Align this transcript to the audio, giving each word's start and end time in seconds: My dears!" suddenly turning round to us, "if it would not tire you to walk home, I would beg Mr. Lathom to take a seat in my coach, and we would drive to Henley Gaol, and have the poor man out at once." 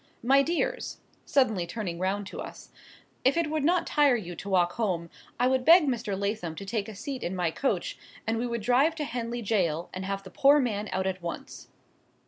My 0.23 0.41
dears!" 0.41 0.97
suddenly 1.27 1.67
turning 1.67 1.99
round 1.99 2.25
to 2.25 2.41
us, 2.41 2.71
"if 3.23 3.37
it 3.37 3.51
would 3.51 3.63
not 3.63 3.85
tire 3.85 4.15
you 4.15 4.35
to 4.37 4.49
walk 4.49 4.71
home, 4.71 5.11
I 5.39 5.45
would 5.45 5.63
beg 5.63 5.85
Mr. 5.85 6.17
Lathom 6.19 6.55
to 6.55 6.65
take 6.65 6.89
a 6.89 6.95
seat 6.95 7.21
in 7.21 7.35
my 7.35 7.51
coach, 7.51 7.99
and 8.25 8.39
we 8.39 8.47
would 8.47 8.63
drive 8.63 8.95
to 8.95 9.03
Henley 9.03 9.43
Gaol, 9.43 9.91
and 9.93 10.03
have 10.03 10.23
the 10.23 10.31
poor 10.31 10.59
man 10.59 10.89
out 10.91 11.05
at 11.05 11.21
once." 11.21 11.67